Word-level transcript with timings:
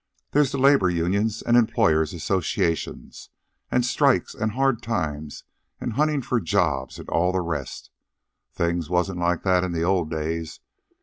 There's 0.31 0.51
the 0.51 0.57
labor 0.57 0.89
unions 0.89 1.43
an' 1.43 1.55
employers' 1.55 2.11
associations, 2.11 3.29
an' 3.69 3.83
strikes', 3.83 4.33
an' 4.33 4.49
hard 4.49 4.81
times, 4.81 5.43
an' 5.79 5.91
huntin' 5.91 6.23
for 6.23 6.39
jobs, 6.39 6.97
an' 6.99 7.05
all 7.09 7.31
the 7.31 7.41
rest. 7.41 7.91
Things 8.51 8.89
wasn't 8.89 9.19
like 9.19 9.43
that 9.43 9.63
in 9.63 9.73
the 9.73 9.83
old 9.83 10.09
days. 10.09 10.59